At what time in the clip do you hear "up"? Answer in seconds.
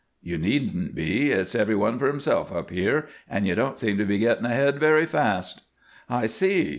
2.51-2.71